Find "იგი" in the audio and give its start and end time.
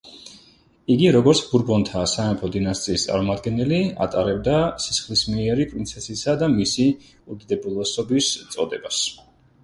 0.91-1.09